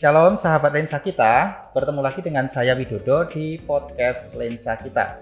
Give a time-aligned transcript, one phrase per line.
[0.00, 5.20] Shalom sahabat lensa kita, bertemu lagi dengan saya Widodo di podcast Lensa Kita.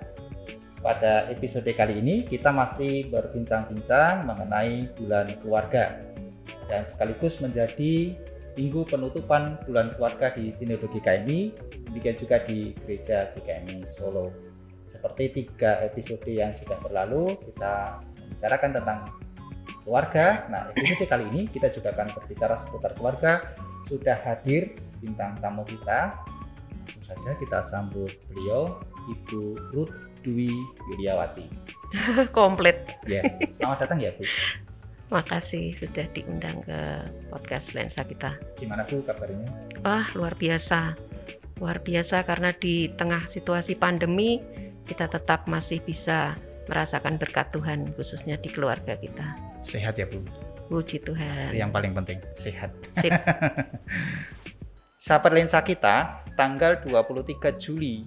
[0.79, 5.99] Pada episode kali ini kita masih berbincang-bincang mengenai bulan keluarga
[6.71, 8.15] dan sekaligus menjadi
[8.55, 11.59] minggu penutupan bulan keluarga di Sinode GKMI,
[11.91, 14.31] demikian juga di Gereja GKMI Solo.
[14.87, 18.99] Seperti tiga episode yang sudah berlalu, kita membicarakan tentang
[19.83, 20.47] keluarga.
[20.47, 26.17] Nah, episode kali ini kita juga akan berbicara seputar keluarga sudah hadir bintang tamu kita.
[26.89, 30.51] Langsung saja kita sambut beliau, Ibu Ruth Dwi
[30.89, 31.47] Wiryawati.
[32.37, 32.85] Komplit.
[33.09, 34.25] Ya, selamat datang ya Bu.
[35.09, 36.79] Makasih sudah diundang ke
[37.33, 38.37] podcast Lensa kita.
[38.61, 39.49] Gimana Bu kabarnya?
[39.81, 40.97] Wah, luar biasa.
[41.59, 44.39] Luar biasa karena di tengah situasi pandemi
[44.85, 46.37] kita tetap masih bisa
[46.69, 49.37] merasakan berkat Tuhan khususnya di keluarga kita.
[49.65, 50.48] Sehat ya Bu.
[50.69, 51.49] Puji Tuhan.
[51.49, 52.77] Itu yang paling penting, sehat.
[52.93, 53.09] Sip.
[55.09, 58.05] Sahabat lensa kita, tanggal 23 Juli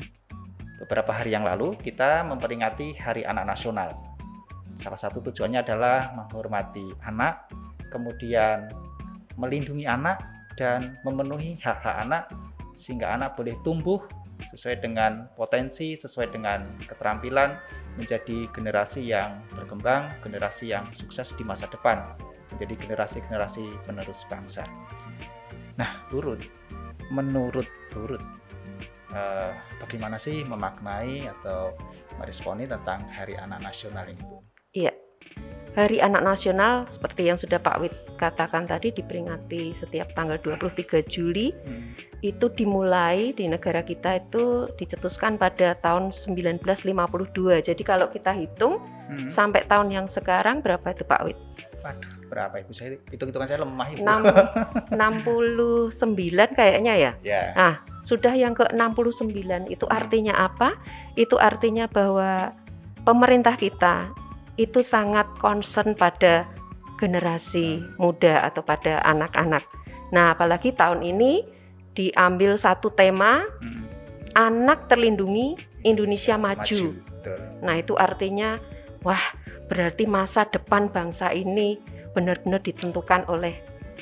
[0.77, 3.97] beberapa hari yang lalu kita memperingati Hari Anak Nasional.
[4.77, 7.49] Salah satu tujuannya adalah menghormati anak,
[7.89, 8.69] kemudian
[9.41, 10.21] melindungi anak
[10.53, 12.29] dan memenuhi hak-hak anak
[12.77, 14.05] sehingga anak boleh tumbuh
[14.53, 17.57] sesuai dengan potensi, sesuai dengan keterampilan
[17.97, 22.30] menjadi generasi yang berkembang, generasi yang sukses di masa depan
[22.61, 24.69] menjadi generasi-generasi penerus bangsa.
[25.81, 26.45] Nah, turut
[27.09, 28.21] menurut turut
[29.17, 29.49] uh,
[29.81, 31.73] bagaimana sih memaknai atau
[32.21, 34.37] meresponi tentang Hari Anak Nasional ini, Bu?
[34.77, 34.93] Iya.
[35.73, 41.55] Hari Anak Nasional seperti yang sudah Pak Wit katakan tadi diperingati setiap tanggal 23 Juli.
[41.65, 41.95] Hmm.
[42.21, 47.65] Itu dimulai di negara kita itu dicetuskan pada tahun 1952.
[47.65, 49.31] Jadi kalau kita hitung hmm.
[49.31, 51.39] sampai tahun yang sekarang berapa itu Pak Wit?
[51.81, 54.07] Waduh, berapa ibu saya hitung-hitungan saya lemah ibu.
[54.07, 55.99] 6, 69
[56.59, 57.11] kayaknya ya.
[57.19, 57.51] Yeah.
[57.59, 57.73] Nah,
[58.07, 59.91] sudah yang ke 69 itu hmm.
[59.91, 60.79] artinya apa?
[61.19, 62.55] Itu artinya bahwa
[63.03, 64.15] pemerintah kita
[64.55, 66.47] itu sangat concern pada
[66.95, 67.99] generasi hmm.
[67.99, 69.67] muda atau pada anak-anak.
[70.15, 71.43] Nah, apalagi tahun ini
[71.91, 73.83] diambil satu tema hmm.
[74.39, 76.95] anak terlindungi Indonesia maju.
[76.95, 77.29] maju.
[77.59, 78.55] Nah, itu artinya
[79.03, 79.21] wah
[79.67, 81.79] berarti masa depan bangsa ini
[82.11, 83.59] benar-benar ditentukan oleh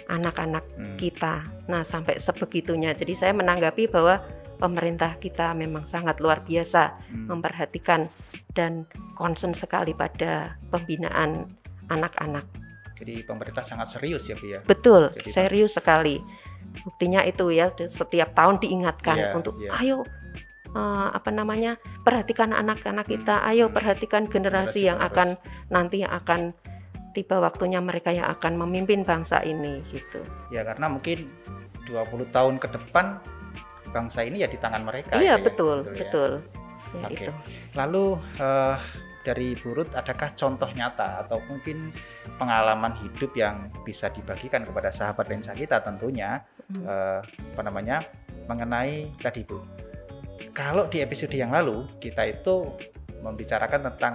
[0.09, 0.97] anak-anak hmm.
[0.97, 1.45] kita.
[1.69, 2.91] Nah, sampai sebegitunya.
[2.97, 4.19] Jadi saya menanggapi bahwa
[4.59, 7.25] pemerintah kita memang sangat luar biasa hmm.
[7.31, 8.09] memperhatikan
[8.57, 8.83] dan
[9.15, 11.53] concern sekali pada pembinaan
[11.87, 12.43] anak-anak.
[12.99, 14.59] Jadi pemerintah sangat serius ya, Bu ya.
[14.67, 16.19] Betul, Jadi, serius sekali.
[16.83, 19.79] Buktinya itu ya setiap tahun diingatkan yeah, untuk yeah.
[19.79, 20.03] ayo
[20.75, 23.49] uh, apa namanya perhatikan anak-anak kita hmm.
[23.55, 25.27] ayo perhatikan generasi, generasi yang akan
[25.71, 26.53] nanti yang akan
[27.13, 30.21] tiba waktunya mereka yang akan memimpin bangsa ini gitu
[30.53, 31.29] ya karena mungkin
[31.89, 33.17] 20 tahun ke depan
[33.89, 36.57] bangsa ini ya di tangan mereka iya ya, betul ya, betul, ya.
[36.89, 37.29] Ya, okay.
[37.77, 38.81] lalu uh,
[39.21, 41.93] dari Burut adakah contoh nyata atau mungkin
[42.41, 46.41] pengalaman hidup yang bisa dibagikan kepada sahabat lensa kita tentunya
[46.73, 46.83] hmm.
[46.87, 47.21] uh,
[47.53, 48.09] apa namanya
[48.49, 49.61] mengenai tadi Bu
[50.49, 52.73] kalau di episode yang lalu kita itu
[53.21, 54.13] membicarakan tentang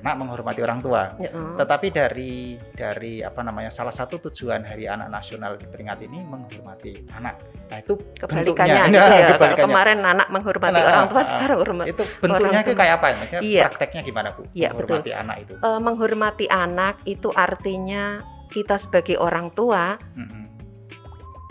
[0.00, 1.12] anak menghormati orang tua.
[1.20, 1.54] Ya, uh.
[1.60, 7.40] Tetapi dari dari apa namanya salah satu tujuan Hari Anak Nasional diperingati ini menghormati anak.
[7.68, 8.80] Nah itu kebalikannya.
[8.80, 9.28] Bentuknya, gitu nah, ya.
[9.36, 9.68] kebalikannya.
[9.68, 11.86] Kemarin anak menghormati nah, orang tua, uh, sekarang hormat.
[11.86, 13.06] Itu bentuknya itu kayak apa?
[13.20, 13.64] Maksudnya iya.
[13.68, 14.42] prakteknya gimana bu?
[14.56, 15.22] Iya, menghormati betul.
[15.22, 15.54] anak itu.
[15.60, 18.04] Uh, menghormati anak itu artinya
[18.50, 20.44] kita sebagai orang tua mm -hmm.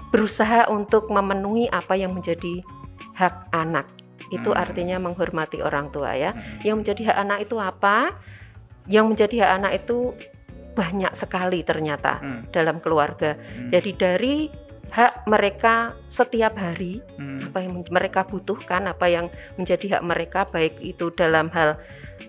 [0.09, 2.65] berusaha untuk memenuhi apa yang menjadi
[3.15, 3.87] hak anak
[4.29, 4.61] itu hmm.
[4.61, 6.31] artinya menghormati orang tua ya.
[6.33, 6.61] Hmm.
[6.61, 7.97] Yang menjadi hak anak itu apa?
[8.89, 10.17] Yang menjadi hak anak itu
[10.73, 12.41] banyak sekali ternyata hmm.
[12.55, 13.35] dalam keluarga.
[13.35, 13.69] Hmm.
[13.69, 14.35] Jadi dari
[14.89, 17.51] hak mereka setiap hari hmm.
[17.51, 19.29] apa yang mereka butuhkan, apa yang
[19.59, 21.77] menjadi hak mereka baik itu dalam hal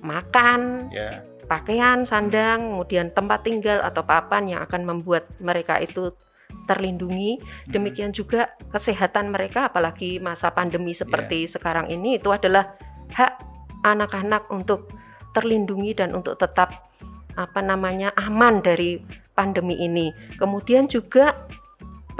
[0.04, 1.24] makan, yeah.
[1.48, 6.12] pakaian, sandang, kemudian tempat tinggal atau papan yang akan membuat mereka itu
[6.68, 7.40] terlindungi.
[7.40, 7.70] Hmm.
[7.70, 11.52] Demikian juga kesehatan mereka apalagi masa pandemi seperti yeah.
[11.54, 12.76] sekarang ini itu adalah
[13.14, 13.40] hak
[13.80, 14.92] anak-anak untuk
[15.36, 16.90] terlindungi dan untuk tetap
[17.38, 19.00] apa namanya aman dari
[19.32, 20.10] pandemi ini.
[20.36, 21.32] Kemudian juga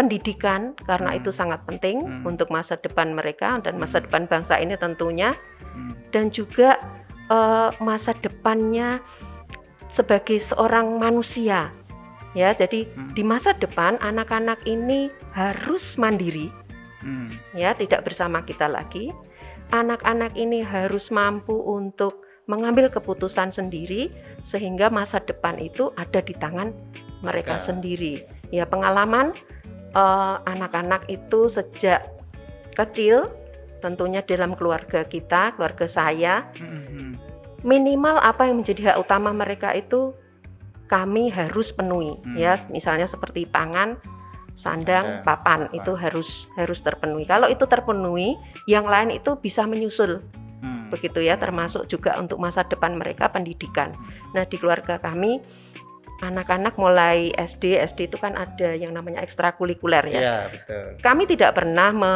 [0.01, 1.19] pendidikan karena hmm.
[1.21, 2.25] itu sangat penting hmm.
[2.25, 4.09] untuk masa depan mereka dan masa hmm.
[4.09, 5.37] depan bangsa ini tentunya
[5.77, 5.93] hmm.
[6.09, 6.81] dan juga
[7.29, 9.05] uh, masa depannya
[9.93, 11.69] sebagai seorang manusia
[12.33, 13.13] ya jadi hmm.
[13.13, 16.49] di masa depan anak-anak ini harus mandiri
[17.05, 17.37] hmm.
[17.53, 19.13] ya tidak bersama kita lagi
[19.69, 24.11] anak-anak ini harus mampu untuk mengambil keputusan sendiri
[24.43, 26.75] sehingga masa depan itu ada di tangan
[27.23, 27.71] mereka ya.
[27.71, 29.31] sendiri ya pengalaman
[29.95, 32.11] eh, anak-anak uh, itu sejak
[32.75, 33.31] kecil,
[33.83, 37.11] tentunya dalam keluarga kita, keluarga saya, mm-hmm.
[37.67, 40.15] minimal apa yang menjadi hak utama mereka itu
[40.91, 42.37] kami harus penuhi, mm.
[42.39, 43.95] ya, misalnya seperti pangan,
[44.59, 47.25] sandang, papan itu harus harus terpenuhi.
[47.25, 48.35] Kalau itu terpenuhi,
[48.67, 50.40] yang lain itu bisa menyusul hmm.
[50.91, 53.95] Begitu ya termasuk juga untuk masa depan mereka pendidikan.
[54.35, 55.39] Nah di keluarga kami
[56.21, 60.21] anak-anak mulai SD SD itu kan ada yang namanya ekstrakurikuler ya.
[60.21, 60.85] ya betul.
[61.01, 62.15] Kami tidak pernah me,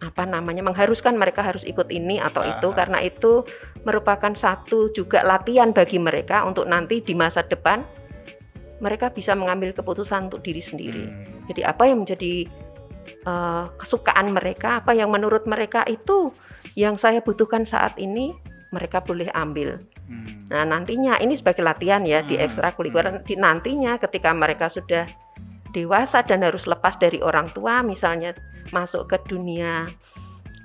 [0.00, 2.58] apa namanya mengharuskan mereka harus ikut ini atau Aha.
[2.58, 3.44] itu karena itu
[3.84, 7.84] merupakan satu juga latihan bagi mereka untuk nanti di masa depan
[8.82, 11.06] mereka bisa mengambil keputusan untuk diri sendiri.
[11.06, 11.46] Hmm.
[11.46, 12.50] Jadi apa yang menjadi
[13.26, 16.30] uh, kesukaan mereka, apa yang menurut mereka itu
[16.78, 18.32] yang saya butuhkan saat ini,
[18.72, 19.82] mereka boleh ambil.
[20.08, 20.48] Hmm.
[20.48, 22.28] Nah nantinya ini sebagai latihan ya hmm.
[22.28, 23.20] di ekstrakurikuler.
[23.20, 23.24] Hmm.
[23.24, 25.06] Di nantinya ketika mereka sudah
[25.72, 28.36] dewasa dan harus lepas dari orang tua, misalnya
[28.72, 29.88] masuk ke dunia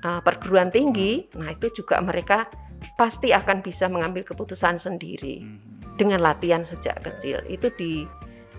[0.04, 1.36] uh, perguruan tinggi, hmm.
[1.38, 2.48] nah itu juga mereka
[2.94, 5.96] pasti akan bisa mengambil keputusan sendiri hmm.
[6.00, 7.44] dengan latihan sejak kecil.
[7.46, 8.08] Itu di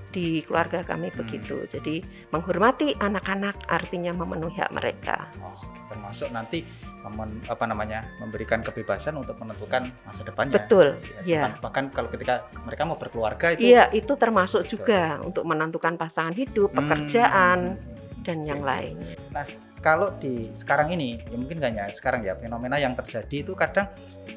[0.09, 1.17] di keluarga kami hmm.
[1.17, 1.55] begitu.
[1.69, 2.01] Jadi
[2.33, 5.29] menghormati anak-anak artinya memenuhi hak mereka.
[5.41, 5.55] Oh,
[5.89, 6.65] termasuk nanti
[7.05, 10.59] memen, apa namanya memberikan kebebasan untuk menentukan masa depannya.
[10.59, 10.97] Betul.
[11.23, 11.53] Ya.
[11.53, 11.61] ya.
[11.61, 13.71] Bahkan kalau ketika mereka mau berkeluarga itu.
[13.71, 14.71] Iya, itu termasuk betul.
[14.81, 18.23] juga untuk menentukan pasangan hidup, pekerjaan hmm.
[18.25, 18.97] dan yang lain.
[19.31, 19.45] Nah,
[19.79, 23.87] kalau di sekarang ini ya mungkin gak hanya sekarang ya fenomena yang terjadi itu kadang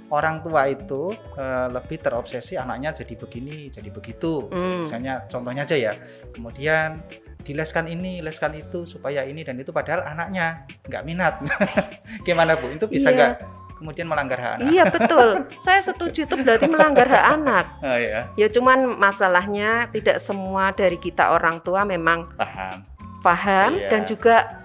[0.09, 1.45] orang tua itu e,
[1.75, 4.87] lebih terobsesi anaknya jadi begini jadi begitu hmm.
[4.87, 5.93] misalnya contohnya aja ya
[6.31, 7.03] kemudian
[7.43, 11.35] dileskan ini leskan itu supaya ini dan itu padahal anaknya nggak minat
[12.27, 13.17] gimana bu itu bisa iya.
[13.19, 13.47] nggak iya.
[13.83, 15.29] kemudian melanggar hak anak iya betul
[15.67, 18.31] saya setuju itu berarti melanggar hak anak oh, iya.
[18.39, 22.87] ya cuman masalahnya tidak semua dari kita orang tua memang paham
[23.27, 23.91] paham iya.
[23.91, 24.62] dan juga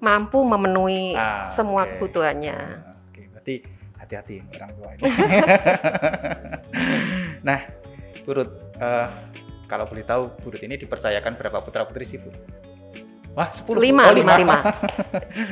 [0.00, 1.90] mampu memenuhi ah, semua okay.
[1.96, 2.56] kebutuhannya.
[3.10, 3.54] Oke, berarti
[3.96, 5.02] hati-hati orang tua ini.
[7.48, 7.60] nah,
[8.26, 8.50] Burut,
[8.82, 9.08] uh,
[9.70, 12.30] kalau boleh tahu, Burut ini dipercayakan berapa putra putri sih, Bu?
[13.36, 13.84] Wah, sepuluh.
[13.84, 14.56] Lima, oh, lima, lima.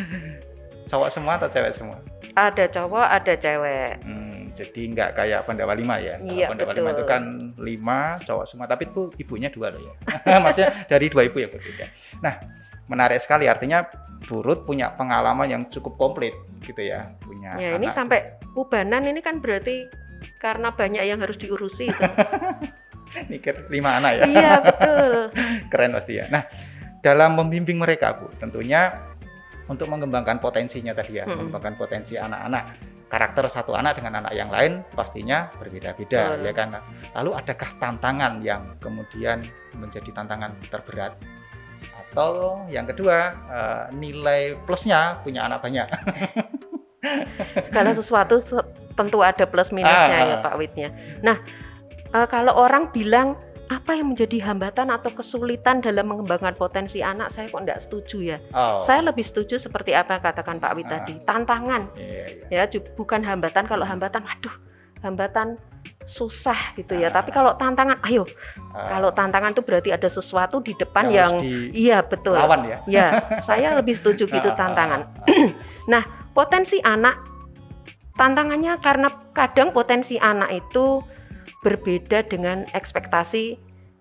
[0.90, 2.00] cowok semua atau cewek semua?
[2.34, 4.02] Ada cowok, ada cewek.
[4.02, 6.18] Hmm, jadi nggak kayak Pandawa lima ya?
[6.18, 7.22] Iya, Pandawa lima itu kan
[7.60, 9.94] lima cowok semua, tapi itu ibunya dua loh ya.
[10.44, 11.86] Maksudnya dari dua ibu ya berbeda.
[12.24, 12.34] Nah,
[12.90, 13.48] menarik sekali.
[13.48, 13.84] Artinya
[14.24, 16.32] Burut punya pengalaman yang cukup komplit
[16.64, 19.84] gitu ya punya ya ini sampai ubanan ini kan berarti
[20.40, 22.02] karena banyak yang harus diurusi itu.
[23.30, 24.22] Mikir lima anak ya.
[24.24, 25.12] Iya betul.
[25.72, 26.24] Keren pasti ya.
[26.32, 26.48] Nah
[27.04, 28.96] dalam membimbing mereka bu tentunya
[29.68, 31.36] untuk mengembangkan potensinya tadi ya hmm.
[31.36, 32.96] mengembangkan potensi anak-anak.
[33.04, 36.80] Karakter satu anak dengan anak yang lain pastinya berbeda-beda ya kan?
[37.12, 39.44] Lalu adakah tantangan yang kemudian
[39.76, 41.14] menjadi tantangan terberat
[42.14, 45.90] atau yang kedua uh, nilai plusnya punya anak banyak.
[47.66, 48.38] Segala sesuatu
[48.94, 50.94] tentu ada plus minusnya ah, ya Pak Witnya.
[51.26, 51.42] Nah
[52.14, 53.34] uh, kalau orang bilang
[53.66, 58.38] apa yang menjadi hambatan atau kesulitan dalam mengembangkan potensi anak saya kok tidak setuju ya.
[58.54, 58.78] Oh.
[58.78, 61.02] Saya lebih setuju seperti apa katakan Pak Wit ah.
[61.02, 61.82] tadi, tantangan.
[61.98, 62.70] Yeah, yeah.
[62.70, 64.54] Ya bukan hambatan kalau hambatan waduh
[65.02, 65.58] hambatan
[66.04, 67.08] susah gitu ya.
[67.08, 68.24] Uh, Tapi kalau tantangan, ayo.
[68.72, 72.36] Uh, kalau tantangan itu berarti ada sesuatu di depan yang, yang iya betul.
[72.36, 72.78] Lawan ya.
[72.88, 73.06] Ya,
[73.42, 75.08] saya lebih setuju gitu uh, tantangan.
[75.84, 76.00] Nah,
[76.32, 77.20] potensi anak
[78.16, 81.04] tantangannya karena kadang potensi anak itu
[81.60, 83.58] berbeda dengan ekspektasi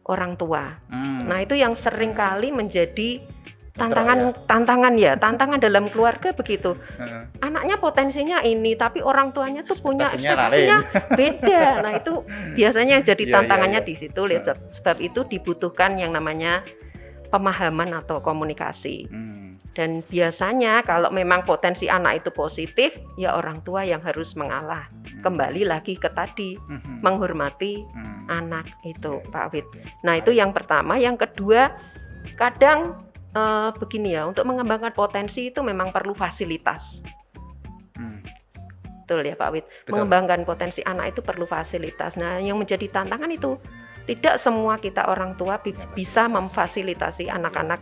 [0.08, 0.80] orang tua.
[0.92, 1.28] Hmm.
[1.28, 3.24] Nah, itu yang sering kali menjadi
[3.74, 4.30] tantangan ya.
[4.46, 6.78] tantangan ya tantangan dalam keluarga begitu
[7.42, 10.78] anaknya potensinya ini tapi orang tuanya tuh punya ekspektasinya
[11.20, 12.22] beda nah itu
[12.54, 13.90] biasanya jadi iya, tantangannya ya, ya.
[13.90, 14.22] di situ
[14.78, 16.62] sebab itu dibutuhkan yang namanya
[17.34, 19.74] pemahaman atau komunikasi hmm.
[19.74, 25.26] dan biasanya kalau memang potensi anak itu positif ya orang tua yang harus mengalah hmm.
[25.26, 27.02] kembali lagi ke tadi hmm.
[27.02, 28.30] menghormati hmm.
[28.30, 29.66] anak itu Pak Wid
[30.06, 31.74] nah itu yang pertama yang kedua
[32.38, 33.02] kadang
[33.34, 37.02] uh, begini ya, untuk mengembangkan potensi itu memang perlu fasilitas.
[37.98, 38.22] Hmm.
[39.04, 39.66] Betul ya Pak Wid.
[39.66, 39.92] Betul.
[39.94, 42.16] Mengembangkan potensi anak itu perlu fasilitas.
[42.16, 43.60] Nah, yang menjadi tantangan itu
[44.04, 47.80] tidak semua kita orang tua bi bisa memfasilitasi anak-anak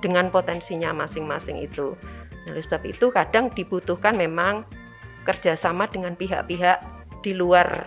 [0.00, 1.94] dengan potensinya masing-masing itu.
[2.46, 4.64] Nah, oleh sebab itu kadang dibutuhkan memang
[5.28, 6.80] kerjasama dengan pihak-pihak
[7.20, 7.84] di luar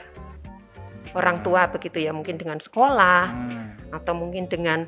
[1.18, 3.96] orang tua begitu ya, mungkin dengan sekolah hmm.
[3.98, 4.86] atau mungkin dengan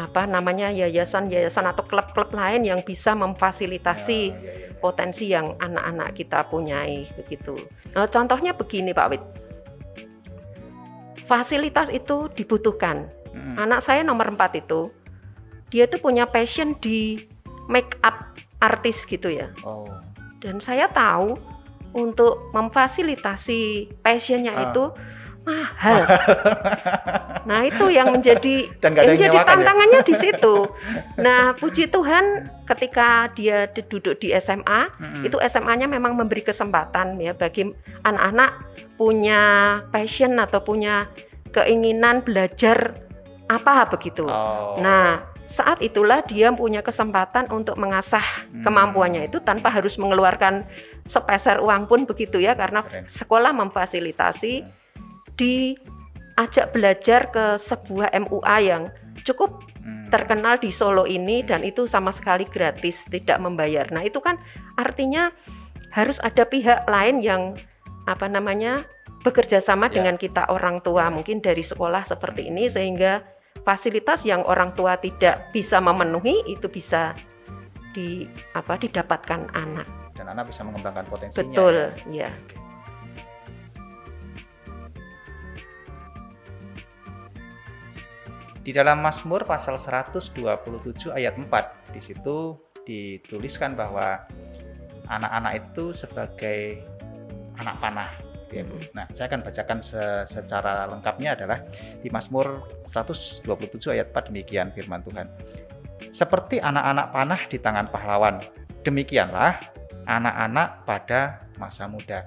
[0.00, 4.72] apa namanya yayasan-yayasan atau klub-klub lain yang bisa memfasilitasi ya, ya, ya.
[4.80, 7.60] potensi yang anak-anak kita punyai begitu.
[7.92, 9.22] Nah, contohnya begini Pak Wid,
[11.28, 13.12] fasilitas itu dibutuhkan.
[13.36, 13.60] Hmm.
[13.60, 14.88] Anak saya nomor empat itu
[15.70, 17.28] dia tuh punya passion di
[17.70, 19.52] make up artis gitu ya.
[19.62, 19.86] Oh.
[20.40, 21.36] Dan saya tahu
[21.92, 24.64] untuk memfasilitasi passionnya Ah.
[24.70, 24.84] itu
[25.50, 26.00] mahal.
[27.48, 29.50] nah itu yang menjadi Dan yang yang jadi nyewakan ya?
[29.50, 30.54] tantangannya di situ.
[31.24, 32.24] Nah puji Tuhan
[32.64, 35.22] ketika dia di- duduk di SMA Mm-mm.
[35.26, 37.68] itu SMA-nya memang memberi kesempatan ya bagi
[38.00, 38.50] anak-anak
[38.96, 39.40] punya
[39.88, 41.08] passion atau punya
[41.50, 42.94] keinginan belajar
[43.50, 44.22] apa begitu.
[44.24, 44.78] Oh.
[44.78, 48.62] Nah, saat itulah dia punya kesempatan untuk mengasah Hmm.
[48.62, 50.62] kemampuannya itu tanpa harus mengeluarkan
[51.04, 54.62] sepeser uang pun begitu ya karena sekolah memfasilitasi
[55.40, 58.82] diajak belajar ke sebuah MUA yang
[59.24, 60.12] cukup Hmm.
[60.12, 63.88] terkenal di Solo ini dan itu sama sekali gratis, tidak membayar.
[63.88, 64.36] Nah, itu kan
[64.76, 65.32] artinya
[65.96, 67.56] harus ada pihak lain yang
[68.04, 68.84] apa namanya
[69.24, 70.00] bekerja sama Ya.
[70.00, 73.24] dengan kita orang tua mungkin dari sekolah seperti ini sehingga
[73.64, 77.16] fasilitas yang orang tua tidak bisa memenuhi itu bisa
[77.96, 79.88] di apa didapatkan anak.
[80.12, 81.40] Dan anak bisa mengembangkan potensinya.
[81.40, 81.76] Betul,
[82.12, 82.28] ya.
[82.28, 82.30] ya.
[88.70, 92.54] Di dalam Mazmur pasal 127 ayat 4 di situ
[92.86, 94.22] dituliskan bahwa
[95.10, 96.78] anak-anak itu sebagai
[97.58, 98.14] anak panah.
[98.54, 98.78] Ya, Bu.
[98.94, 101.66] Nah, saya akan bacakan se- secara lengkapnya adalah
[101.98, 102.62] di Mazmur
[102.94, 105.26] 127 ayat 4 demikian firman Tuhan.
[106.14, 108.38] Seperti anak-anak panah di tangan pahlawan,
[108.86, 109.66] demikianlah
[110.06, 112.22] anak-anak pada masa muda.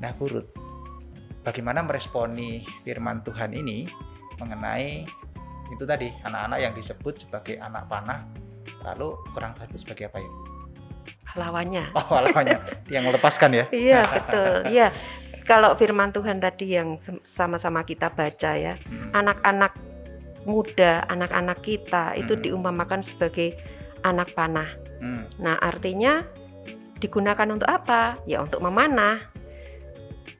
[0.00, 0.48] Nah, Burut,
[1.44, 3.84] bagaimana meresponi firman Tuhan ini
[4.40, 5.04] mengenai
[5.72, 8.26] itu tadi anak-anak yang disebut sebagai anak panah,
[8.84, 10.30] lalu kurang tahu itu sebagai apa ya?
[11.36, 11.84] Lawannya.
[11.92, 12.58] Oh, lawannya
[12.94, 13.64] yang melepaskan ya?
[13.68, 14.54] Iya, betul.
[14.72, 14.88] Iya.
[15.46, 19.14] Kalau firman Tuhan tadi yang sama-sama kita baca ya, Hmm.
[19.14, 19.72] anak-anak
[20.42, 22.42] muda, anak-anak kita itu Hmm.
[22.42, 23.54] diumpamakan sebagai
[24.02, 24.70] anak panah.
[24.98, 25.26] Hmm.
[25.38, 26.24] Nah, artinya
[26.98, 28.16] digunakan untuk apa?
[28.24, 29.28] Ya untuk memanah.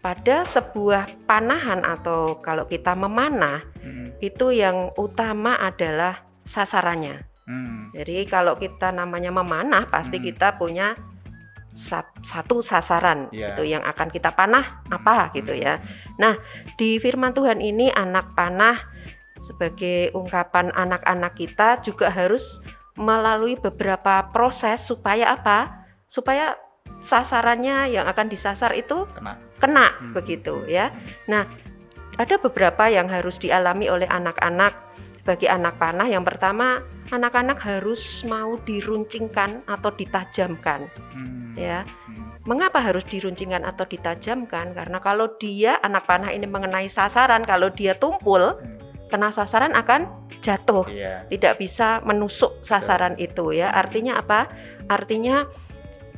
[0.06, 4.14] Pada sebuah panahan atau kalau kita memanah, Hmm.
[4.22, 7.26] itu yang utama adalah sasarannya.
[7.50, 7.90] Hmm.
[7.90, 10.26] Jadi kalau kita namanya memanah, pasti Hmm.
[10.30, 10.94] kita punya
[11.74, 13.58] sat- satu sasaran Iya.
[13.58, 15.82] gitu yang akan kita panah apa gitu ya.
[16.22, 16.38] Nah,
[16.78, 18.86] di firman Tuhan ini anak panah
[19.42, 22.62] sebagai ungkapan anak-anak kita juga harus
[22.94, 25.84] melalui beberapa proses supaya apa?
[26.06, 26.54] Supaya
[27.02, 29.38] sasarannya yang akan disasar itu Kena.
[29.62, 29.95] kena Hmm.
[30.16, 30.88] Begitu ya.
[31.28, 31.44] Nah,
[32.16, 34.72] ada beberapa yang harus dialami oleh anak-anak
[35.28, 36.08] bagi anak panah.
[36.08, 36.80] Yang pertama,
[37.12, 41.52] anak-anak harus mau diruncingkan atau ditajamkan Hmm.
[41.58, 41.84] ya.
[41.84, 42.32] Hmm.
[42.46, 44.70] Mengapa harus diruncingkan atau ditajamkan?
[44.72, 48.78] Karena kalau dia anak panah ini mengenai sasaran, kalau dia tumpul Hmm.
[49.10, 50.06] kena sasaran akan
[50.40, 51.26] jatuh, Iya.
[51.26, 53.74] tidak bisa menusuk sasaran itu ya.
[53.74, 54.46] Artinya apa?
[54.86, 55.46] Artinya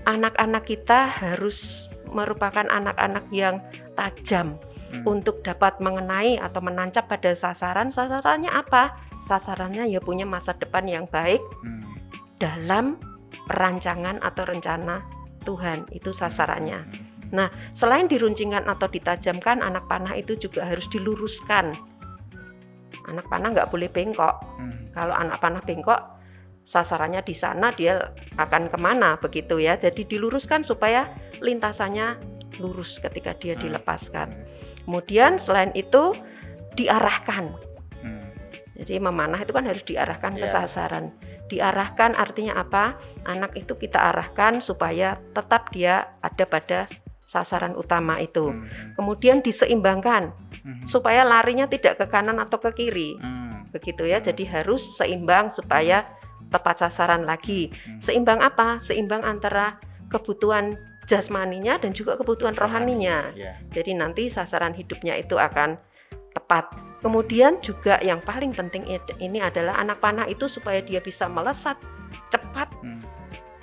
[0.05, 3.61] anak-anak kita harus merupakan anak-anak yang
[3.99, 4.55] tajam
[4.88, 5.05] Hmm.
[5.05, 7.93] untuk dapat mengenai atau menancap pada sasaran.
[7.93, 8.97] Sasarannya apa?
[9.26, 11.85] Sasarannya ya punya masa depan yang baik Hmm.
[12.40, 12.97] dalam
[13.45, 15.05] perancangan atau rencana
[15.45, 15.85] Tuhan.
[15.93, 16.81] Itu sasarannya.
[16.88, 17.05] Hmm.
[17.28, 21.76] Nah, selain diruncingkan atau ditajamkan, anak panah itu juga harus diluruskan.
[23.05, 24.40] Anak panah nggak boleh bengkok.
[24.57, 24.88] Hmm.
[24.97, 26.00] Kalau anak panah bengkok,
[26.64, 29.76] sasarannya di sana, dia akan ke mana begitu ya.
[29.76, 31.12] Jadi diluruskan supaya
[31.45, 33.62] lintasannya lurus ketika dia Hmm.
[33.67, 34.29] dilepaskan.
[34.85, 36.15] Kemudian selain itu
[36.75, 37.55] diarahkan.
[38.03, 38.29] Hmm.
[38.79, 40.55] Jadi memanah itu kan harus diarahkan ke Iya.
[40.62, 41.11] sasaran.
[41.49, 43.00] Diarahkan artinya apa?
[43.25, 46.87] Anak itu kita arahkan supaya tetap dia ada pada
[47.25, 48.53] sasaran utama itu.
[48.53, 48.97] Hmm.
[48.97, 50.33] Kemudian diseimbangkan
[50.65, 50.85] Hmm.
[50.88, 53.17] supaya larinya tidak ke kanan atau ke kiri.
[53.21, 53.69] Hmm.
[53.73, 54.21] Begitu ya.
[54.21, 56.09] Jadi harus seimbang supaya
[56.49, 57.69] tepat sasaran lagi.
[58.00, 58.81] Seimbang apa?
[58.81, 59.77] Seimbang antara
[60.09, 63.33] kebutuhan jasmaninya dan juga kebutuhan rohaninya.
[63.33, 63.57] Iya.
[63.73, 65.81] Jadi nanti sasaran hidupnya itu akan
[66.37, 66.69] tepat.
[67.00, 68.85] Kemudian juga yang paling penting
[69.19, 71.81] ini adalah anak panah itu supaya dia bisa melesat
[72.29, 73.00] cepat, Hmm.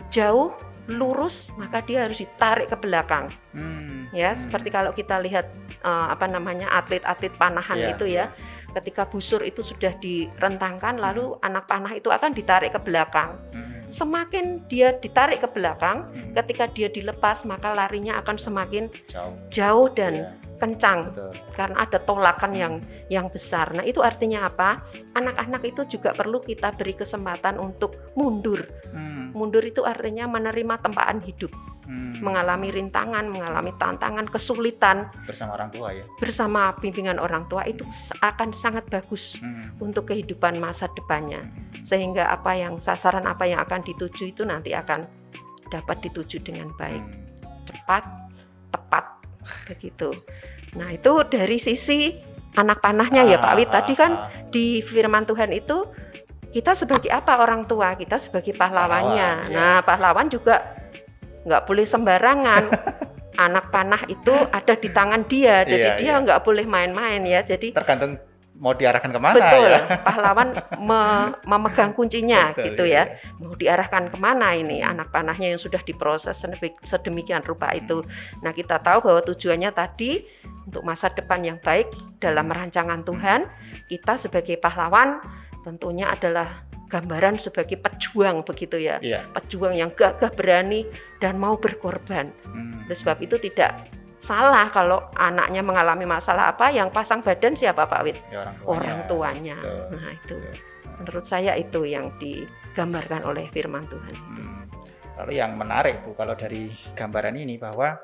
[0.10, 0.50] jauh,
[0.90, 3.30] lurus, maka dia harus ditarik ke belakang.
[3.54, 4.10] Hmm.
[4.10, 4.42] Ya, Hmm.
[4.42, 5.46] seperti kalau kita lihat
[5.86, 8.25] eh, apa namanya atlet-atlet panahan Iya, itu ya.
[8.74, 13.38] Ketika busur itu sudah direntangkan, lalu anak panah itu akan ditarik ke belakang.
[13.54, 13.64] Hmm.
[13.96, 16.36] Semakin dia ditarik ke belakang, Hmm.
[16.36, 19.32] ketika dia dilepas maka larinya akan semakin Jauh.
[19.48, 20.28] jauh dan Iya.
[20.56, 21.32] Kencang Betul.
[21.56, 22.74] karena ada tolakan yang
[23.12, 23.72] yang besar.
[23.76, 24.84] Nah, itu artinya apa?
[25.16, 28.64] Anak-anak itu juga perlu kita beri kesempatan untuk mundur.
[28.92, 29.36] Hmm.
[29.36, 31.52] Mundur itu artinya menerima tempaan hidup.
[31.86, 32.18] Hmm.
[32.18, 36.04] Mengalami rintangan, mengalami tantangan, kesulitan bersama orang tua ya.
[36.18, 37.86] Bersama bimbingan orang tua itu
[38.26, 39.78] akan sangat bagus hmm.
[39.84, 41.46] untuk kehidupan masa depannya.
[41.86, 45.06] Sehingga apa yang sasaran apa yang akan dituju itu nanti akan
[45.70, 47.04] dapat dituju dengan baik.
[47.04, 47.22] Hmm.
[47.66, 48.25] Cepat,
[49.65, 50.13] begitu.
[50.77, 52.13] Nah itu dari sisi
[52.55, 53.69] anak panahnya ya Pak Wid.
[53.74, 54.48] Tadi kan ah, ah.
[54.53, 55.89] di firman Tuhan itu
[56.55, 59.31] kita sebagai apa orang tua kita sebagai pahlawannya.
[59.43, 59.55] Pahlawan, ya.
[59.57, 60.55] Nah pahlawan juga
[61.43, 62.63] nggak boleh sembarangan.
[63.36, 66.24] anak panah itu ada di tangan dia, jadi iya, dia iya.
[66.24, 67.43] nggak boleh main-main ya.
[67.43, 68.15] Jadi tergantung
[68.56, 69.80] mau diarahkan ke mana betul ya?
[70.08, 71.02] pahlawan me
[71.44, 73.04] memegang kuncinya betul, gitu ya.
[73.04, 76.40] ya mau diarahkan ke mana ini anak panahnya yang sudah diproses
[76.88, 78.02] sedemikian rupa itu
[78.40, 80.24] nah kita tahu bahwa tujuannya tadi
[80.66, 81.92] untuk masa depan yang baik
[82.24, 83.48] dalam rancangan Tuhan
[83.92, 85.20] kita sebagai pahlawan
[85.68, 89.26] tentunya adalah gambaran sebagai pejuang begitu ya, ya.
[89.34, 90.86] pejuang yang gagah berani
[91.18, 92.30] dan mau berkorban.
[92.46, 92.78] Hmm.
[92.86, 93.90] Oleh sebab itu tidak
[94.25, 98.17] salah kalau anaknya mengalami masalah apa yang pasang badan siapa Pak Wid?
[98.34, 98.74] Ya, orang tuanya.
[98.74, 99.58] Orang tuanya.
[99.62, 99.86] Betul.
[99.94, 100.53] Nah itu Betul.
[100.98, 104.13] menurut saya itu yang digambarkan oleh Firman Tuhan.
[104.17, 104.65] Hmm.
[105.22, 107.96] Lalu yang menarik Bu kalau dari gambaran ini bahwa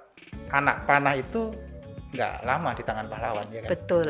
[0.53, 1.51] anak panah itu
[2.11, 3.69] nggak lama di tangan pahlawan ya kan?
[3.73, 4.07] Betul.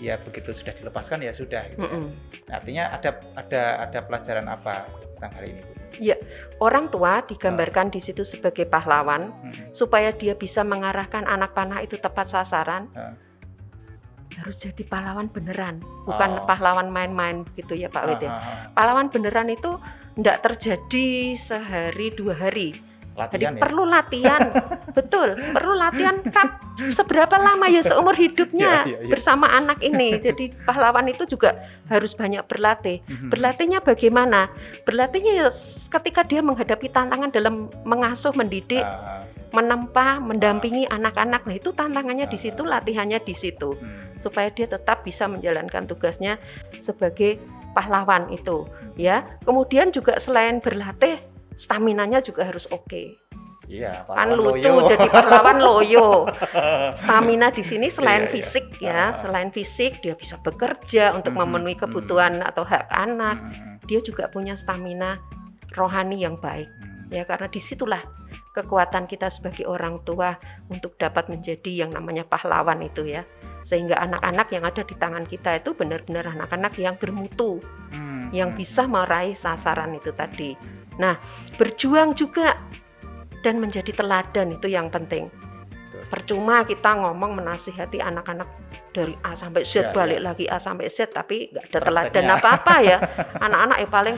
[0.00, 1.62] Ya begitu sudah dilepaskan ya sudah.
[1.68, 2.04] Gitu mm -mm.
[2.48, 5.72] Nah, artinya ada ada ada pelajaran apa tentang hal ini Bu?
[6.00, 6.16] Ya,
[6.64, 9.76] orang tua digambarkan di situ sebagai pahlawan hmm.
[9.76, 12.88] supaya dia bisa mengarahkan anak panah itu tepat sasaran.
[12.96, 13.14] Hmm.
[14.40, 16.48] Harus jadi pahlawan beneran, bukan oh.
[16.48, 18.32] pahlawan main-main gitu ya Pak Wid ya.
[18.72, 19.76] Pahlawan beneran itu
[20.16, 22.80] tidak terjadi sehari dua hari
[23.18, 23.62] latihan Jadi ya?
[23.62, 24.40] perlu latihan,
[24.96, 26.62] betul, perlu latihan kap
[26.94, 29.10] seberapa lama ya seumur hidupnya ya, ya, ya.
[29.10, 30.16] bersama anak ini.
[30.22, 31.58] Jadi pahlawan itu juga
[31.90, 33.02] harus banyak berlatih.
[33.04, 33.28] Mhm.
[33.28, 34.48] Berlatihnya bagaimana?
[34.86, 35.48] Berlatihnya ya
[36.00, 41.44] ketika dia menghadapi tantangan dalam mengasuh, mendidik, uh, menempa, mendampingi anak-anak.
[41.44, 44.22] Nah itu tantangannya uh, di situ, latihannya di situ, hmm.
[44.22, 46.38] supaya dia tetap bisa menjalankan tugasnya
[46.86, 47.42] sebagai
[47.74, 48.66] pahlawan itu.
[48.98, 51.29] Ya, kemudian juga selain berlatih
[51.60, 52.88] stamina-nya juga harus oke.
[52.88, 53.06] Okay.
[53.70, 54.90] Iya, kan lucu loyo.
[54.90, 56.26] jadi pahlawan loyo.
[56.98, 58.34] Stamina di sini selain iya, iya.
[58.34, 58.90] fisik iya.
[58.90, 59.10] ya, ah.
[59.22, 62.50] selain fisik dia bisa bekerja untuk hmm, memenuhi kebutuhan hmm.
[62.50, 63.38] atau hak anak.
[63.38, 63.78] Hmm.
[63.86, 65.22] Dia juga punya stamina
[65.78, 66.66] rohani yang baik.
[66.66, 67.14] Hmm.
[67.14, 68.02] Ya karena di situlah
[68.58, 70.34] kekuatan kita sebagai orang tua
[70.66, 73.22] untuk dapat menjadi yang namanya pahlawan itu ya.
[73.62, 77.62] Sehingga anak-anak yang ada di tangan kita itu benar-benar anak-anak yang bermutu,
[77.94, 78.34] hmm.
[78.34, 81.16] yang bisa meraih sasaran itu tadi Nah,
[81.56, 82.60] berjuang juga
[83.40, 85.32] dan menjadi teladan itu yang penting.
[86.12, 88.46] Percuma kita ngomong menasihati anak-anak
[88.90, 90.26] dari A sampai Z ya, balik ya.
[90.26, 92.98] lagi A sampai Z tapi nggak ada teladan apa-apa ya.
[93.38, 94.16] Anak-anak yang paling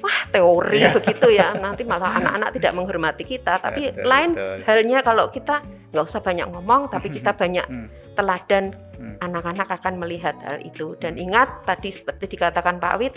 [0.00, 0.96] wah teori ya.
[0.96, 1.52] begitu ya.
[1.52, 3.60] Nanti malah anak-anak tidak menghormati kita.
[3.60, 4.56] Tapi betul, lain betul.
[4.64, 5.60] halnya kalau kita
[5.92, 7.88] nggak usah banyak ngomong tapi kita banyak hmm.
[8.16, 8.64] teladan
[8.96, 9.16] hmm.
[9.20, 10.96] anak-anak akan melihat hal itu.
[10.96, 11.24] Dan hmm.
[11.28, 13.14] ingat tadi seperti dikatakan Pak Wid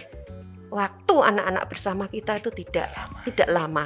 [0.71, 3.19] waktu anak-anak bersama kita itu tidak lama.
[3.27, 3.85] tidak lama.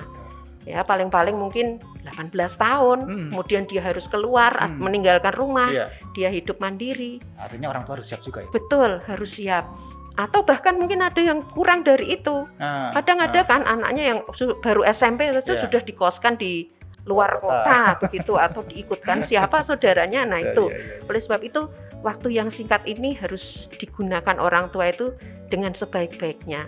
[0.65, 3.30] Ya, paling-paling mungkin 18 tahun, hmm.
[3.30, 4.82] kemudian dia harus keluar, hmm.
[4.82, 5.93] meninggalkan rumah, iya.
[6.17, 7.21] dia hidup mandiri.
[7.38, 8.50] Artinya orang tua harus siap juga ya?
[8.50, 9.69] Betul, harus siap.
[10.17, 12.50] Atau bahkan mungkin ada yang kurang dari itu.
[12.58, 13.30] Nah, Kadang nah.
[13.30, 14.19] ada kan anaknya yang
[14.65, 15.62] baru SMP saja yeah.
[15.69, 16.65] sudah dikoskan di
[17.06, 20.26] luar kota, kota begitu atau diikutkan siapa saudaranya.
[20.26, 20.74] Nah, itu.
[20.74, 21.06] Iya, iya.
[21.06, 21.69] Oleh sebab itu
[22.02, 25.13] waktu yang singkat ini harus digunakan orang tua itu
[25.56, 26.68] dengan sebaik-baiknya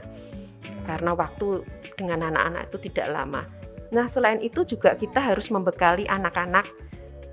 [0.88, 1.68] karena waktu
[2.00, 3.44] dengan anak-anak itu tidak lama.
[3.92, 6.64] Nah, selain itu juga kita harus membekali anak-anak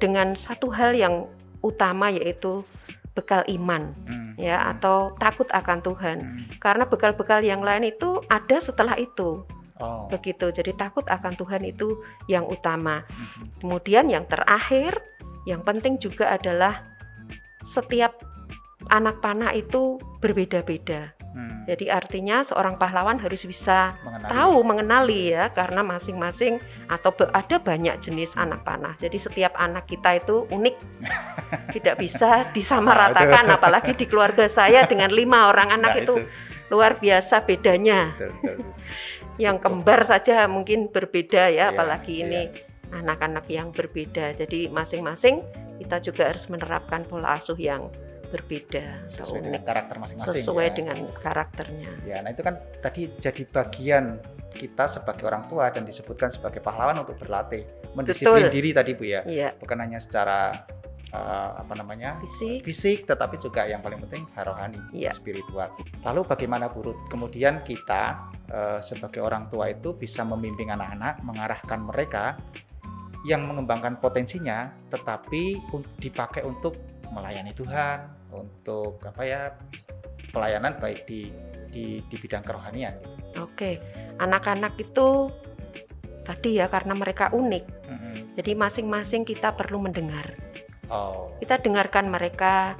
[0.02, 1.30] dengan satu hal yang
[1.62, 2.66] utama yaitu
[3.14, 4.34] bekal iman hmm.
[4.34, 6.18] ya atau takut akan Tuhan.
[6.18, 6.38] Hmm.
[6.58, 9.46] Karena bekal-bekal yang lain itu ada setelah itu.
[9.78, 10.10] Oh.
[10.10, 10.50] Begitu.
[10.50, 13.06] Jadi takut akan Tuhan itu yang utama.
[13.06, 13.46] Hmm.
[13.62, 14.98] Kemudian yang terakhir,
[15.46, 16.82] yang penting juga adalah
[17.62, 18.18] setiap
[18.90, 21.13] anak panah itu berbeda-beda.
[21.64, 21.72] Hmm.
[21.72, 24.28] Jadi artinya seorang pahlawan harus bisa mengenali.
[24.28, 26.60] tahu mengenali ya karena masing-masing
[26.92, 28.92] atau ada banyak jenis anak panah.
[29.00, 30.76] Jadi setiap anak kita itu unik,
[31.74, 33.48] tidak bisa disamaratakan.
[33.48, 36.28] Apalagi di keluarga saya dengan lima orang anak nah, itu, itu
[36.68, 38.12] luar biasa bedanya.
[39.34, 42.28] yang kembar saja mungkin berbeda ya, ya apalagi ya.
[42.28, 42.40] ini
[42.94, 44.36] anak-anak yang berbeda.
[44.38, 45.42] Jadi masing-masing
[45.82, 47.90] kita juga harus menerapkan pola asuh yang
[48.34, 50.74] berbeda sesuai dengan karakter masing-masing sesuai ya.
[50.74, 54.18] dengan karakternya ya nah itu kan tadi jadi bagian
[54.54, 57.62] kita sebagai orang tua dan disebutkan sebagai pahlawan untuk berlatih
[57.94, 58.54] mendisiplin Betul.
[58.54, 59.50] diri tadi bu ya, ya.
[59.54, 60.66] bukan hanya secara
[61.14, 65.14] uh, apa namanya fisik fisik tetapi juga yang paling penting rohani Iya.
[65.14, 65.70] spiritual
[66.02, 67.00] lalu bagaimana Bu Ruth?
[67.10, 72.24] kemudian kita uh, sebagai orang tua itu bisa membimbing anak-anak mengarahkan mereka
[73.24, 75.56] yang mengembangkan potensinya tetapi
[75.96, 76.76] dipakai untuk
[77.08, 79.42] melayani Tuhan untuk apa ya
[80.34, 81.30] pelayanan baik di
[81.70, 82.94] di, di bidang kerohanian.
[82.98, 83.42] Gitu.
[83.42, 83.70] oke
[84.22, 85.30] anak-anak itu
[86.22, 87.64] tadi ya karena mereka unik.
[87.90, 88.14] Mm-mm.
[88.38, 90.34] jadi masing-masing kita perlu mendengar.
[90.90, 92.78] Oh, kita dengarkan mereka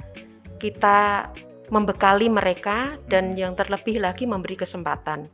[0.59, 1.29] kita
[1.73, 5.27] membekali mereka dan yang terlebih lagi memberi kesempatan.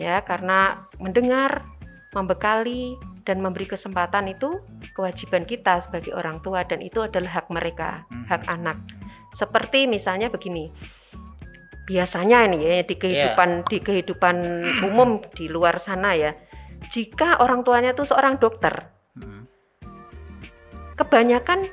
[0.00, 1.68] Ya karena mendengar
[2.16, 4.58] membekali dan memberi kesempatan itu
[4.96, 8.76] kewajiban kita sebagai orang tua dan itu adalah hak mereka hak anak
[9.32, 10.68] seperti misalnya begini
[11.88, 14.36] biasanya ini ya di kehidupan di kehidupan
[14.88, 16.32] umum di luar sana ya
[16.92, 19.48] jika orang tuanya itu seorang dokter Mm-mm.
[20.94, 21.66] kebanyakan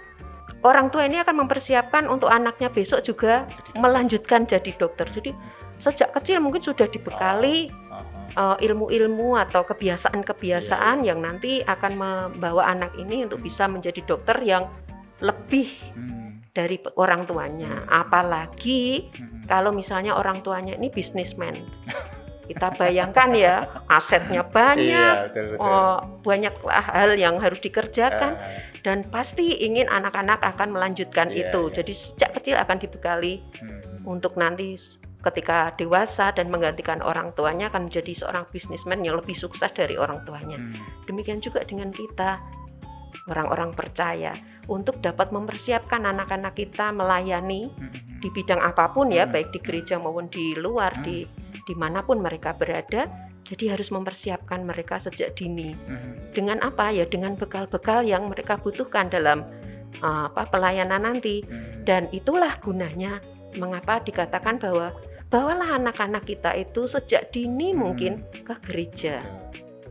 [0.66, 5.32] orang tua ini akan mempersiapkan untuk anaknya besok juga melanjutkan jadi dokter jadi
[5.80, 8.04] sejak kecil mungkin sudah dibekali Aha.
[8.36, 14.68] uh, ilmu-ilmu atau kebiasaan-kebiasaan yang nanti akan membawa anak ini untuk bisa menjadi dokter yang
[15.24, 16.29] lebih Hmm.
[16.54, 17.86] Dari orang tuanya.
[17.88, 19.46] Apalagi Mm-mm.
[19.46, 21.66] kalau misalnya orang tuanya ini bisnismen.
[22.50, 25.70] Kita bayangkan ya, asetnya banyak, Iya, betul, betul.
[25.70, 31.70] oh, banyaklah hal yang harus dikerjakan Eh, dan pasti ingin anak-anak akan melanjutkan Iya, itu.
[31.70, 31.74] iya.
[31.78, 34.02] Jadi sejak kecil akan dibekali mm.
[34.10, 34.82] untuk nanti
[35.22, 40.26] ketika dewasa dan menggantikan orang tuanya akan menjadi seorang bisnismen yang lebih sukses dari orang
[40.26, 40.58] tuanya.
[40.58, 41.06] Mm.
[41.06, 42.42] Demikian juga dengan kita
[43.30, 44.34] orang-orang percaya
[44.70, 47.70] untuk dapat mempersiapkan anak-anak kita melayani
[48.20, 51.24] di bidang apa pun ya, baik di gereja maupun di luar, di
[51.66, 53.08] di mana pun mereka berada.
[53.50, 55.74] Jadi harus mempersiapkan mereka sejak dini.
[56.38, 57.10] Dengan apa ya?
[57.10, 59.42] Dengan bekal-bekal yang mereka butuhkan dalam
[60.06, 61.42] uh, apa pelayanan nanti.
[61.42, 61.82] Mm.
[61.82, 63.18] Dan itulah gunanya
[63.58, 64.94] mengapa dikatakan bahwa
[65.34, 67.80] bawalah anak-anak kita itu sejak dini Hmm.
[67.82, 68.14] mungkin
[68.46, 69.22] ke gereja.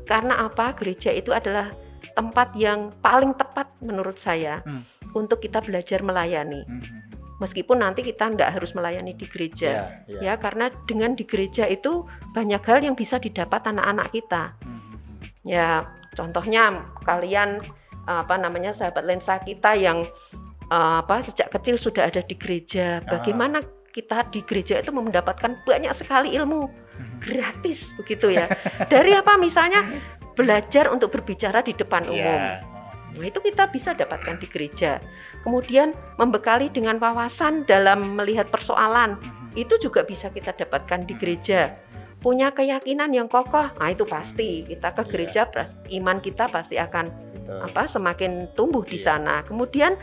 [0.07, 0.75] Karena apa?
[0.79, 1.75] Gereja itu adalah
[2.19, 4.83] tempat yang paling tepat menurut saya Hmm.
[5.15, 6.67] untuk kita belajar melayani.
[6.67, 6.83] Mm.
[7.39, 9.71] Meskipun nanti kita tidak harus melayani di gereja.
[9.71, 10.21] Iya, iya.
[10.21, 12.03] Ya, karena dengan di gereja itu
[12.35, 14.59] banyak hal yang bisa didapat anak-anak kita.
[14.67, 14.91] Mm.
[15.47, 15.87] Ya,
[16.19, 17.63] contohnya kalian
[18.09, 20.03] apa namanya sahabat lensa kita yang
[20.69, 23.01] eh, apa sejak kecil sudah ada di gereja.
[23.07, 23.17] Ah.
[23.17, 23.63] Bagaimana
[23.95, 26.67] kita di gereja itu mendapatkan banyak sekali ilmu
[26.99, 27.23] Mm.
[27.23, 28.51] gratis begitu ya.
[28.91, 29.87] Dari apa misalnya
[30.39, 32.39] belajar untuk berbicara di depan umum.
[32.39, 32.63] Iya.
[33.19, 35.03] Nah, itu kita bisa dapatkan di gereja.
[35.43, 39.59] Kemudian membekali dengan wawasan dalam melihat persoalan, Mm.
[39.59, 41.75] itu juga bisa kita dapatkan di gereja.
[42.23, 45.11] Punya keyakinan yang kokoh, nah itu pasti kita ke Iya.
[45.11, 45.43] gereja,
[45.99, 47.11] iman kita pasti akan
[47.49, 49.19] apa semakin tumbuh di Iya.
[49.19, 49.43] sana.
[49.43, 49.97] Kemudian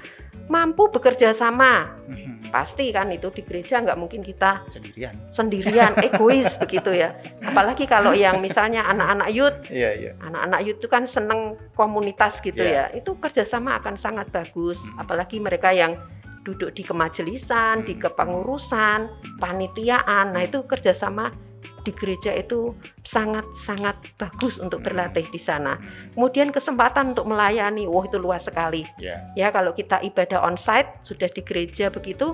[0.45, 2.53] mampu bekerja sama, Mm.
[2.53, 5.13] pasti kan itu di gereja nggak mungkin kita Sendirian.
[5.27, 7.17] sendirian, egois begitu ya.
[7.41, 10.11] Apalagi kalau yang misalnya anak-anak youth Iya, iya.
[10.21, 12.93] anak-anak youth itu kan seneng komunitas gitu Iya.
[12.93, 15.01] ya itu kerjasama akan sangat bagus Hmm.
[15.01, 15.97] apalagi mereka yang
[16.45, 18.05] duduk di kemajelisan di Hmm.
[18.05, 18.99] kepengurusan
[19.41, 20.47] panitiaan nah Hmm.
[20.47, 21.33] itu kerjasama
[21.85, 22.73] di gereja itu
[23.05, 24.87] sangat-sangat bagus untuk Hmm.
[24.89, 25.77] berlatih di sana
[26.11, 29.31] kemudian kesempatan untuk melayani wah itu luas sekali Iya.
[29.37, 32.33] ya kalau kita ibadah onsite sudah di gereja begitu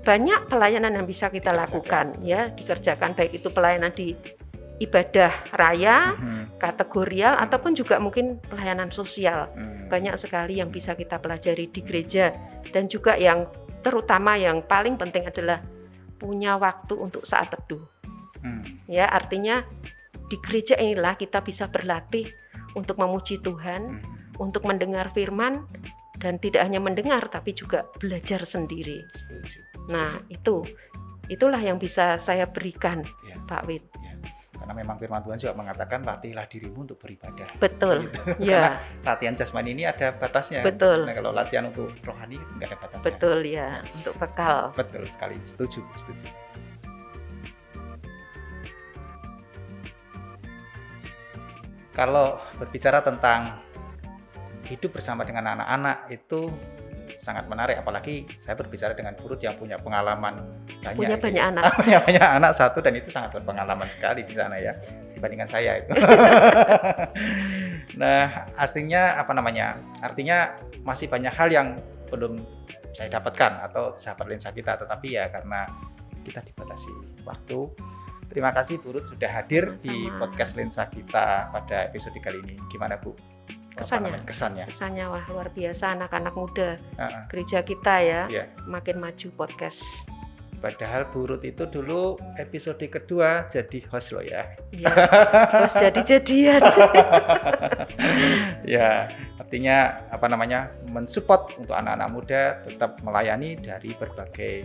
[0.00, 1.58] banyak pelayanan yang bisa kita Dikerjakan.
[1.58, 4.14] lakukan ya dikerjakan baik itu pelayanan di
[4.76, 6.60] ibadah raya Mm.
[6.60, 9.48] kategorial ataupun juga mungkin pelayanan sosial.
[9.56, 9.88] Mm.
[9.88, 12.36] Banyak sekali yang bisa kita pelajari di gereja
[12.70, 13.48] dan juga yang
[13.80, 15.64] terutama yang paling penting adalah
[16.16, 17.80] punya waktu untuk saat teduh.
[18.46, 18.62] Mm.
[18.86, 19.66] Ya, artinya
[20.26, 22.30] di gereja inilah kita bisa berlatih
[22.74, 24.38] untuk memuji Tuhan, Mm.
[24.38, 25.66] untuk mendengar firman
[26.16, 29.02] dan tidak hanya mendengar tapi juga belajar sendiri.
[29.12, 29.58] Setuju.
[29.88, 30.62] Nah, itu
[31.26, 33.36] itulah yang bisa saya berikan, Iya.
[33.44, 33.84] Pak Wid.
[33.96, 34.12] Iya.
[34.56, 37.46] Karena memang firman Tuhan juga mengatakan latihlah dirimu untuk beribadah.
[37.60, 38.08] Betul.
[38.08, 38.20] Gitu.
[38.50, 40.64] Ya, Latihan jasmani ini ada batasnya.
[40.64, 41.04] Betul.
[41.04, 43.06] Nah, kalau latihan untuk rohani nggak ada batasnya.
[43.06, 44.72] betul ya, untuk bekal.
[44.72, 45.36] Betul sekali.
[45.44, 46.26] Setuju, setuju.
[51.96, 53.56] Kalau berbicara tentang
[54.68, 56.52] hidup bersama dengan anak-anak itu
[57.16, 60.44] sangat menarik apalagi saya berbicara dengan Burut yang punya pengalaman
[60.84, 61.24] banyak Punya ini.
[61.24, 61.62] banyak anak.
[61.80, 64.76] punya banyak anak satu dan itu sangat berpengalaman sekali di sana ya
[65.16, 65.96] dibandingkan saya itu.
[68.00, 69.80] nah, aslinya apa namanya?
[70.04, 71.80] Artinya masih banyak hal yang
[72.12, 72.44] belum
[72.92, 75.64] saya dapatkan atau sahabat lensa kita tetapi ya karena
[76.20, 77.72] kita dibatasi waktu.
[78.36, 80.20] Terima kasih Burut sudah hadir di Sama-sama.
[80.20, 82.60] podcast lensa kita pada episode kali ini.
[82.68, 83.16] Gimana Bu?
[83.76, 87.22] kesannya kesannya kesannya wah luar biasa anak-anak muda uh -uh.
[87.28, 88.48] gereja kita ya yeah.
[88.64, 89.84] makin maju podcast
[90.56, 94.56] Padahal Burut itu dulu episode kedua jadi host loh ya.
[94.72, 94.88] Iya,
[95.52, 96.64] host jadi-jadian.
[98.74, 104.64] ya, artinya apa namanya mensupport untuk anak-anak muda tetap melayani dari berbagai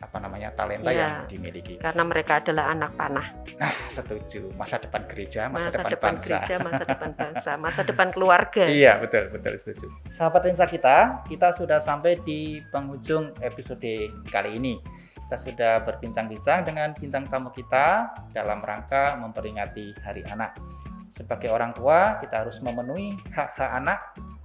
[0.00, 1.78] apa namanya talenta ya, yang dimiliki.
[1.78, 3.26] Karena mereka adalah anak panah.
[3.58, 4.50] Nah, setuju.
[4.58, 6.26] Masa depan gereja, masa, masa depan, depan bangsa.
[6.28, 8.64] gereja, masa depan bangsa, masa depan keluarga.
[8.66, 9.86] iya, betul, betul setuju.
[10.14, 14.80] Sahabat lensa kita, kita sudah sampai di penghujung episode kali ini.
[15.24, 20.60] Kita sudah berbincang-bincang dengan bintang tamu kita dalam rangka memperingati Hari Anak.
[21.08, 24.00] Sebagai orang tua, kita harus memenuhi hak-hak anak,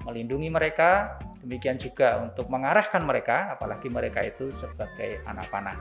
[0.07, 5.77] melindungi mereka, demikian juga untuk mengarahkan mereka, apalagi mereka itu sebagai anak panah.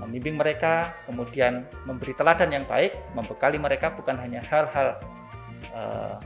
[0.00, 4.96] Membimbing mereka, kemudian memberi teladan yang baik, membekali mereka bukan hanya hal-hal
[5.76, 6.16] uh,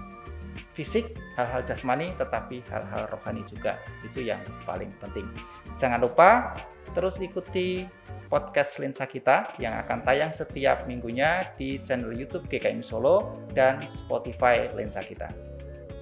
[0.78, 3.82] fisik, hal-hal jasmani, tetapi hal-hal rohani juga.
[4.06, 5.26] Itu yang paling penting.
[5.74, 6.54] Jangan lupa
[6.94, 7.90] terus ikuti
[8.30, 14.70] podcast lensa kita yang akan tayang setiap minggunya di channel YouTube GKM Solo dan Spotify
[14.74, 15.53] lensa kita.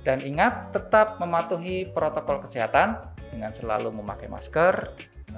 [0.02, 2.98] Dan ingat tetap mematuhi protokol kesehatan
[3.30, 4.90] dengan selalu memakai masker,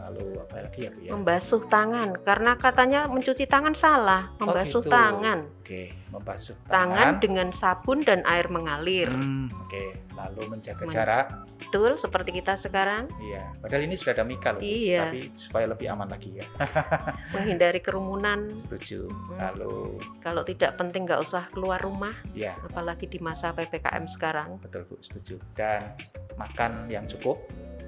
[0.04, 1.10] lalu apa lagi ya Bu ya?
[1.12, 4.92] Membasuh tangan karena katanya mencuci tangan salah, Oh, membasuh gitu.
[4.92, 5.38] tangan.
[5.58, 7.22] Oke, membasuh Tangan tangan.
[7.24, 9.08] dengan sabun dan air mengalir.
[9.08, 11.26] Hmm, Oke, lalu menjaga Men- jarak.
[11.56, 14.60] Betul seperti kita sekarang Iya, padahal ini sudah ada Mika loh.
[14.60, 15.08] Iya.
[15.08, 16.46] tapi supaya lebih aman lagi ya.
[17.32, 18.52] menghindari kerumunan.
[18.54, 19.08] Setuju.
[19.08, 19.38] Hmm.
[19.40, 24.60] Lalu Kalau tidak penting nggak usah keluar rumah, ya, apalagi di masa PPKM sekarang.
[24.60, 25.40] betul Bu, setuju.
[25.54, 25.96] Dan
[26.34, 27.40] makan yang cukup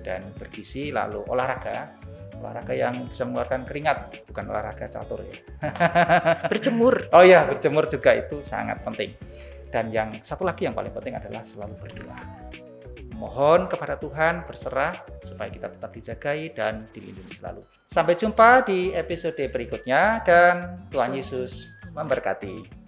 [0.07, 1.91] dan bergizi lalu olahraga.
[2.39, 5.41] Olahraga yang bisa mengeluarkan keringat, bukan olahraga catur ya.
[6.53, 7.09] Berjemur.
[7.11, 9.17] Oh ya, berjemur juga itu sangat penting.
[9.73, 12.21] Dan yang satu lagi yang paling penting adalah selalu berdoa.
[13.17, 17.65] Mohon kepada Tuhan berserah supaya kita tetap dijagai dan dilindungi selalu.
[17.89, 22.86] Sampai jumpa di episode berikutnya dan Tuhan Yesus memberkati.